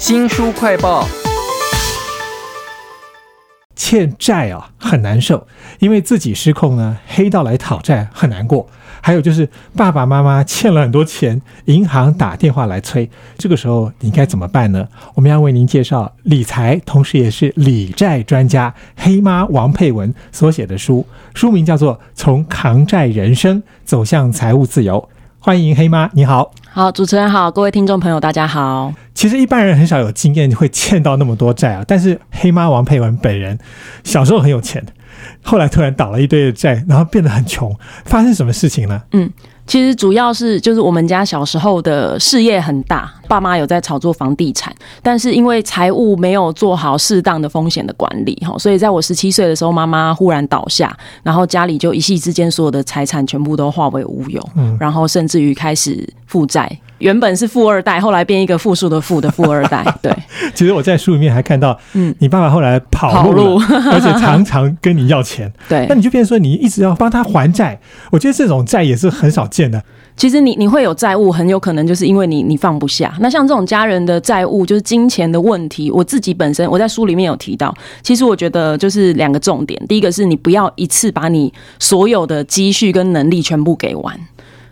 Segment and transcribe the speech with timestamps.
[0.00, 1.06] 新书快报。
[3.76, 5.46] 欠债啊很难受，
[5.78, 8.66] 因为自己失控呢，黑道来讨债很难过。
[9.02, 14.88] 还有就是爸爸妈妈欠了很多钱，银行打电话来催，这个时候你该怎么办呢？
[15.14, 24.98] 我们要为您介绍理财，同时也是理债专家黑妈王佩文所写的书，书名叫做《从扛债人生走向财务自由》。
[25.38, 26.52] 欢迎黑妈，你好。
[26.72, 28.94] 好，主持人好，各位听众朋友，大家好。
[29.12, 33.58] 其实一般人很少有经验会欠到那么多债啊，但是黑妈王佩文本人
[34.04, 34.80] 小时候很有钱，
[35.42, 39.02] 后来突然倒了一堆的债，然后变得很穷，发生什么事情呢？
[39.10, 39.28] 嗯，
[39.70, 50.92] 其实主要是就是我们家小时候的事业很大，爸妈有在炒作房地产，但是因为财务没有做好适当的风险的管理哈，所以在我十七岁的时候，妈妈忽然倒下，
[51.22, 56.68] 然后家里就一夕之间所有的财产全部都化为乌有，嗯，然后甚至于开始负债。
[57.00, 59.84] 原本是富二代，后来变一个负数的负的富二代。
[60.00, 60.14] 对，
[60.54, 65.52] 其实我在书里面还看到，嗯，你爸爸后来跑路， 而且常常跟你要钱。
[65.68, 67.78] 对，那你就变成说你一直要帮他还债。
[68.10, 69.82] 我觉得这种债也是很少见的。
[70.16, 73.16] 其实你你会有债务，很有可能就是因为你你放不下。
[73.20, 75.90] 那像这种家人的债务，就是金钱的问题。
[75.90, 79.80] 我自己本身我在书里面有提到，其实我觉得就是两个重点。
[79.88, 84.20] 第一个是你不要一次把你所有的积蓄跟能力全部给完。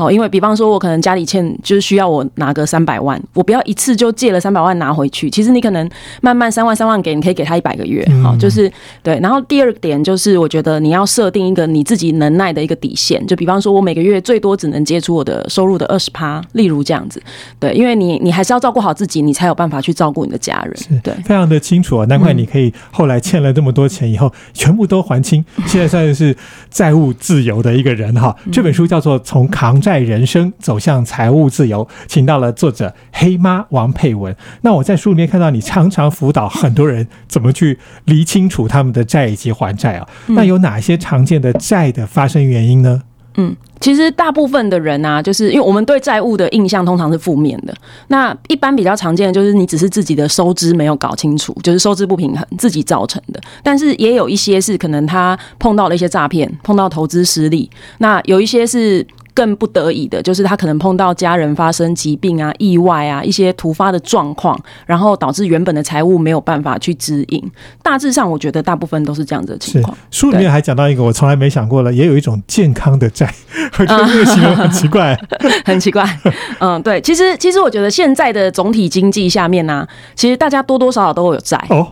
[0.00, 5.28] 哦，因为比方说，我可能家里欠，就是需要我拿个三百万，我不要一次就借了三百万拿回去。
[5.28, 5.86] 其实你可能
[6.22, 8.02] 慢慢三万三万给，你可以给他一百个月。
[8.22, 9.20] 好，就是对。
[9.20, 13.22] 然后第二点就是，我觉得你要设定一个你自己能耐的一个底线。
[13.26, 17.22] 就比方说，我每个月最多只能接出我的收入的二十趴，例如这样子。
[17.58, 21.00] 对，因为你你还是要照顾好自己，你才有办法去照顾你的家人。
[21.02, 26.34] 对，非常的清楚啊，难怪你可以后来欠了这么多钱以后全部都还清，现在算是
[26.70, 28.34] 债务自由的一个人哈。
[28.50, 29.88] 这本书叫做《从扛债》。
[29.90, 34.32] 在人生走向财务自由，请到了作者黑妈王佩文。
[34.60, 40.06] 那我在书里面看到你常常辅导很多人怎么去理清楚他们的债以及还债啊。
[40.28, 43.02] 那有哪些常见的债的发生原因呢？
[43.34, 47.74] 嗯，其实大部分的人啊，就是因为我们对债务的印象通常是负面的。
[48.06, 53.40] 那一般比较常见的就是你只是自己的收支没有搞清楚，就是收支不平衡自己造成的。
[53.64, 57.68] 但是也有一些是可能他碰到了一些诈骗，碰到投资失利。
[57.98, 59.04] 那有一些是。
[59.34, 67.50] 更不得已的，就是他可能碰到家人发生疾病啊、意外啊一些突发的状况，然后导致原本的财务没有办法去指引。
[67.82, 69.96] 大致上，我觉得大部分都是这样子的情况。
[70.10, 73.32] 书里面还讲到一个我从来没想过的，也有一种健康的债，
[73.78, 75.16] 我觉得这个形容很奇怪，
[75.64, 76.04] 很奇怪。
[76.58, 81.86] 嗯，对，其实其实我觉得现在的总体经济下面呢，其实大家多多少少都有债哦，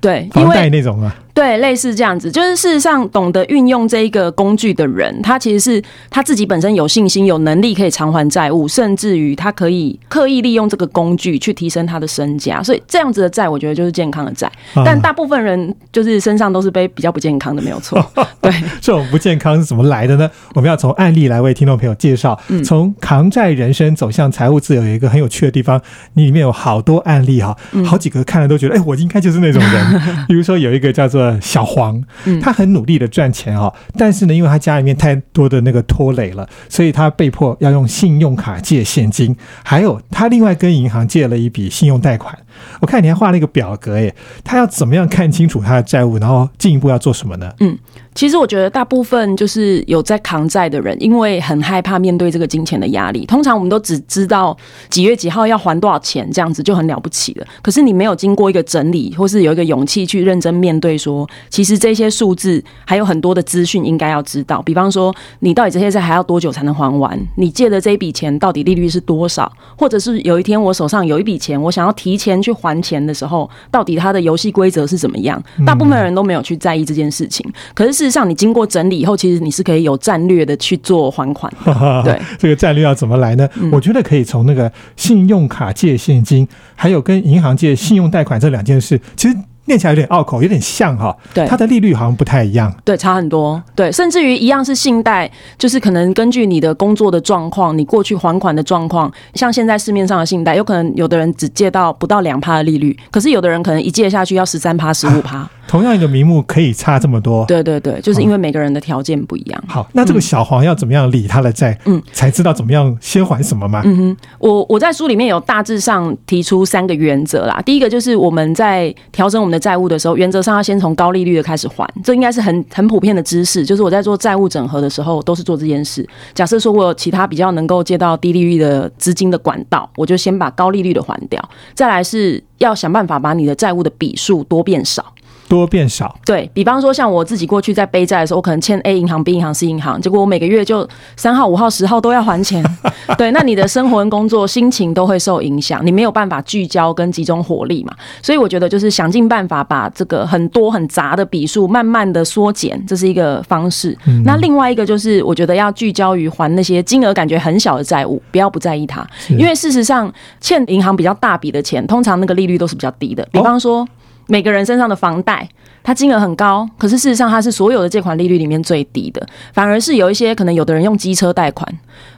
[0.00, 1.14] 对，房贷那种啊。
[1.36, 12.62] 对，类似这样子，就是事实上懂得运用这一个工具的人，他其实是他自己本身有信心、有能力可以偿还债务，甚至于他可以刻意利用这个工具去提升他的身价。
[12.62, 14.50] 所以这样子的债，我觉得就是健康的债。
[14.76, 18.02] 但大部分人就是身上都是背比较不健康的，没有错。
[18.40, 20.30] 对， 这种不健康是怎么来的呢？
[20.54, 22.40] 我们要从案例来为听众朋友介绍。
[22.64, 25.78] 从扛债人生走向财务自由，有一个很有趣的地方，
[26.14, 27.54] 你里面有好多案例哈，
[27.84, 30.00] 好几个看了都觉得，哎，我应该就是那种人。
[30.26, 31.25] 比如说有一个叫做。
[31.40, 32.02] 小黄，
[32.40, 42.36] 他很努力的赚钱哦，但是呢，因为他家里面太多的那个拖累了，所以他被迫要用信用卡借现金，还有他另外跟银行借了一笔信用贷款。
[42.80, 47.52] 我看你还画了一个表格，耶，他要怎么样看清楚他的债务，然后进一步要做什么呢？
[47.60, 47.76] 嗯。
[48.14, 53.26] 其实我觉得大部分就是有在扛债的人，因为很害怕面对这个金钱的压力。
[53.26, 54.56] 通常我们都只知道
[54.88, 57.46] 几月几号要还多少钱，这样子就很了不起了。
[57.60, 64.62] 可是你没有经过一个整理，或是有一个勇气去认真面对，说其实这些数字还有很多的资讯应该要知道。
[64.62, 67.20] 比方说，你到底这些债还要多久才能还完？
[67.34, 69.52] 你借的这一笔钱到底利率是多少？
[69.76, 75.42] 或者是有一天我手上有一笔钱，我想要提前去还钱的时候，到底它的游戏规则是怎么样？
[75.66, 77.46] 大部分人都没有去在意这件事情。
[77.74, 78.06] 可是是。
[78.06, 81.52] 事实上，你经过整理以后，其实你是可以有战略的去做还款。
[82.04, 83.48] 对，这个战略要怎么来呢？
[83.72, 86.46] 我觉得可以从那个信用卡借现金，
[86.76, 91.16] 还有跟银行借信用贷款这两件事，其实念起来有点拗口，有点像哈。
[91.34, 92.74] 对，它的利率好像不太一样。
[92.84, 93.62] 对，差很多。
[93.74, 105.48] 对，甚至于一样是信贷，就是可能根据你的工作的状况，你过去还款的状况，像现在市面上的信贷，有可能有的人只借到不到两趴的利率，可是有的人可能一借下去要十三趴、十五趴。
[105.66, 107.44] 同样一个名目可以差这么多。
[107.46, 109.64] 对对对，就是因为每个人的条件不一样。
[109.66, 113.82] 好，那这个小黄要怎么样理他的债，嗯，才知道怎么样先还什么吗？
[113.84, 117.60] 嗯哼，我我在书里面有大致上提出三个原则啦。
[117.64, 123.64] 第一个就是我们在调整我们的债务的时候，原则上要先从高利率的开始还，这应该是很很普遍的知识。
[123.64, 126.06] 就是我在做债务整合的时候，都是做这件事。
[126.34, 131.42] 假设说我有其他比较能够借到低利率的资金的管道，我就先把高利率的还掉。
[131.74, 135.04] 再来是要想办法把你的债务的笔数多变少。
[135.48, 142.64] 多变少，对比方说，像我自己过去在背债的时候，我可能欠 A 银行、B 银行、C 银行，结果我每个月就三号、五号、十号都要还钱。
[143.16, 147.94] 对，那你的生活跟工作、心情都会受影响，你没有办法聚焦跟集中火力嘛。
[148.22, 153.96] 所以我觉得就是想尽办法把这个很多很杂的笔数慢慢的缩减，这是一个方式。
[154.24, 163.26] 那另外一个就是我觉得要聚焦于还那些金额感觉很小的债务，不要不在意它，因为事实上欠银行比较大笔的钱，通常那个利率都是比较低的。
[163.30, 163.86] 比方说。
[164.26, 165.48] 每个人身上的房贷，
[165.86, 171.72] 它金额很高，可是事实上它是所有的借款利率里面最低的，反而是有一些可能有的人用机车贷款，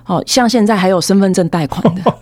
[0.07, 2.01] 哦，像现在还有身份证贷款的。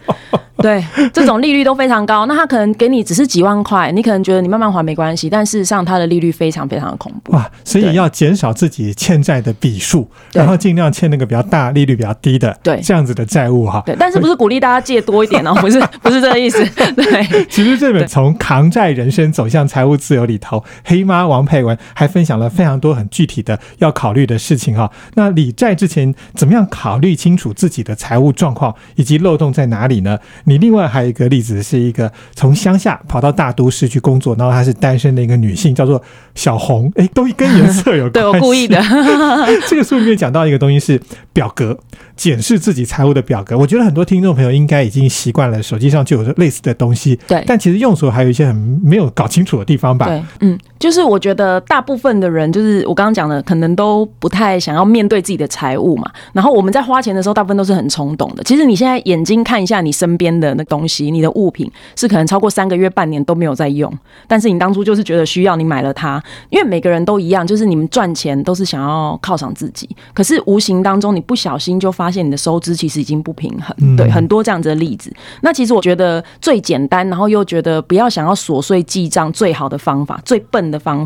[0.59, 0.83] 对，
[1.13, 2.25] 这种利率都非常高。
[2.25, 7.33] 那他可能给你只是几万块，你可能觉得你慢慢还没关系，但事实上它的利率非常非常的恐怖。
[7.33, 13.83] 哇，所以要减少自己欠债的笔数，然后尽量欠那个比较大、利率比较低的，对这样子的债务哈。
[13.85, 15.55] 对，但是不是鼓励大家借多一点哦？
[15.61, 16.65] 不是，不是这个意思。
[16.95, 24.91] 对，其实这本从扛债人生走向财务自由里头，黑妈王佩文还分享了非常多很具体的要考虑的事情哈。
[25.15, 30.19] 那理债之前怎么样考虑清楚自己的财务状况以及漏洞在哪里呢？
[30.45, 36.03] 你另外还有一个例子，是一个从乡下跑到大都市去工作，然后她是单身的一个女性，叫做
[36.35, 38.13] 小红，哎，都跟颜色有 关。
[38.13, 38.81] 对我故意的。
[39.69, 41.01] 这个书里面讲到一个东西是
[41.33, 41.79] 表格，
[42.17, 43.57] 检视自己财务的表格。
[43.57, 47.19] 我觉得很多听众朋友应该已经习惯了，手机上就有类似的东西。
[47.27, 50.07] 对，但其实用处还有一些很没有搞清楚的地方吧。
[50.07, 56.11] 对，嗯，就是我觉得大部分的人，就是我刚刚讲的，可能都不太想要面对自己的财务嘛。
[56.33, 58.43] 然后我们在花钱的时候，大部分都是很冲动的。
[58.45, 63.93] 其实你现在眼睛看一下你身边的那东西，你的物品是可能超过三个月、半年都没有在用，
[64.27, 66.23] 但是你当初就是觉得需要，你买了它。
[66.51, 73.97] 因为每个人都一样，就是你们赚钱都是想要犒赏自己，可是无形当中你不小心就发现你的收支其实已经不平衡。
[73.97, 75.15] 对，很多这样子的例子。
[75.43, 81.06] 那其实我觉得最简单，然后又觉得不要想要琐碎记账，最好的方法、最笨的方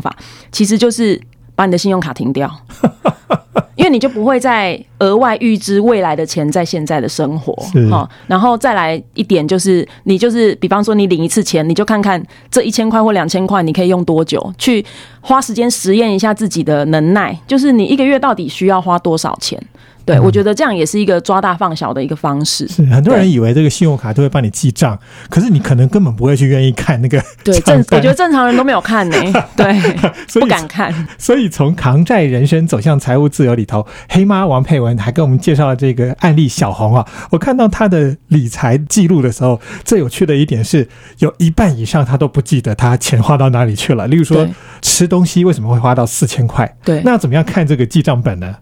[0.51, 1.19] 其实就是
[1.55, 2.49] 把你的信用卡停掉。
[3.75, 7.51] 因为你就不会再额外预支未来的钱在现在的生活
[7.89, 14.85] 哈，然后再来一点就是你就是比方说你领一次钱，你就看看这一千块或两千块你可以用多久，去
[15.19, 19.59] 花时间实验一下自己的能耐，就是你一个月到底需要花多少钱。
[20.05, 22.67] 对，我觉得这样也是一个抓大放小的一个方式。
[22.67, 24.97] 是很多人以为这个信用卡都会帮你记账，
[25.29, 27.21] 可是你可能根本不会去愿意看那个。
[27.43, 29.17] 对，正我觉得正常人都没有看呢。
[29.55, 29.73] 对，
[30.39, 30.93] 不敢看。
[31.17, 37.07] 所以从扛债人生走向财务自由里头，黑妈王佩文还跟我们介绍了这个案例小红啊。
[37.29, 40.87] 我看到她的理财记录的时候，最有趣的一点是
[41.19, 44.07] 有一半以上她都不记得她钱花到哪里去了。
[44.07, 44.47] 例如说
[44.81, 46.75] 吃东西为什么会花到四千块？
[46.83, 48.55] 对，那怎么样看这个记账本呢？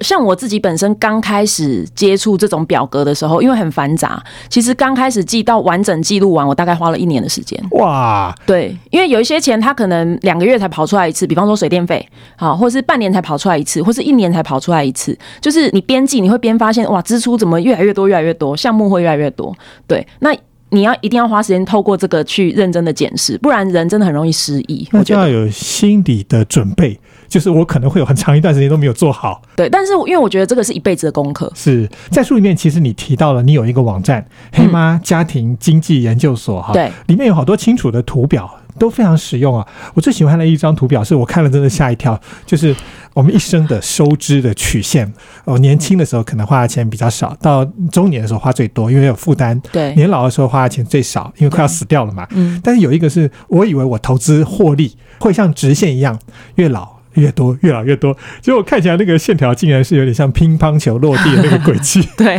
[0.00, 7.58] 像我自己本身刚开始接触这种表格的时候，因为很繁杂，其实刚开始记到完整记录完，我大概花了一年的时间。
[7.72, 12.06] 哇，对，因为有一些钱，它可能两个月才跑出来一次，比方说水电费，
[12.36, 19.54] 好，或是半年才跑出来一次，或是一年才跑出来一次，就是你边记你会边发现，哇，支出怎么越来越多，越来越多，项目会越来越多。
[19.86, 20.34] 对，那
[20.70, 24.88] 你要一定要花时间透过这个去认真的检视，不然人真的很容易失忆。
[24.92, 26.98] 我就要有心理的准备。
[27.34, 31.50] 就是我可能会有很长一段时间都没有做好，对，但是因为我觉得这个是一辈子的功课。
[31.52, 38.48] 是在书里面，其实你提到了你有一个网站“黑妈家庭经济研究所”哈，对，里面有好多清楚的图表，
[38.78, 39.66] 都非常实用啊。
[39.94, 42.72] 我最喜欢的一张图表是我看了真的吓一跳，就是
[43.14, 45.12] 我们一生的收支的曲线。
[45.44, 52.24] 哦，年轻的时候可能花的钱比较少，到中年的时候花最多，因为有负担；对，年老的时候花的钱最少，因为快要死掉了嘛。
[52.30, 56.16] 嗯，但是有一个是我以为我投资获利会像直线一样，
[56.54, 56.93] 越老。
[57.14, 62.06] 越多越老越多，结果看起来那个线条竟然是有点像乒乓球落地的那个轨迹。
[62.16, 62.38] 对，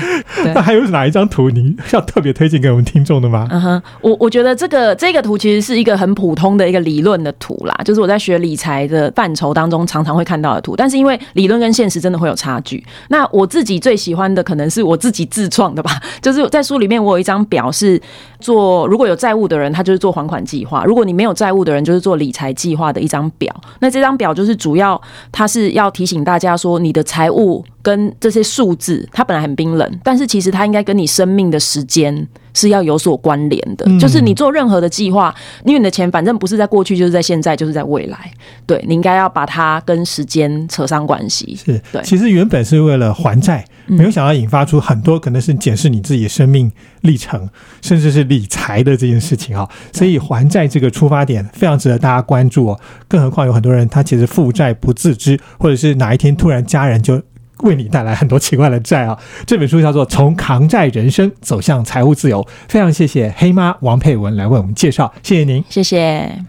[0.53, 3.47] 那还有哪一张图你要特别推荐给我们听众的吗？
[3.51, 12.83] 嗯哼，我我觉得这个这个图其实是一个很普通的一个理论的图啦，就是我在学理财的范畴当中常常会看到的图，但是因为理论跟现实真的会有差距。
[13.09, 15.91] 那我自己最喜欢的可能是我自己自创的吧，
[16.21, 18.01] 就是在书里面我有一张表是
[18.45, 23.55] 做如果有债务的人，他就是做还款计划；如果你没有债务的人，就是做理财计划的一张表。
[23.79, 24.55] 那这张表就是。
[24.65, 24.99] 主要
[25.31, 33.85] 它是要提醒大家说，你的财务跟这些数字，它本来很冰冷，但是其实它应该跟你生命的时间是要有所关联的。
[33.99, 35.31] 就是你做任何的计划，
[35.63, 38.17] 因为你的钱反正不是在过去，就是在现在，就是在未来。
[38.65, 41.55] 对你应该要把它跟时间扯上关系。
[41.63, 47.47] 是对，其实原本是为了还债，没有想到引发出很多可能是检视你自己的生命历程，
[47.83, 49.69] 甚至是理财的这件事情啊。
[49.93, 52.79] 所以还债这个出发点非常值得大家关注哦。
[53.07, 57.21] 更何况有很多人他其实负债不自知，或者是哪一天突然家人就。
[57.59, 59.17] 为你带来很多奇怪的债啊！
[59.45, 66.45] 这本书叫做《从扛债人生走向财务自由》，非常谢谢黑妈王佩文来为我们介绍，谢谢您，谢谢。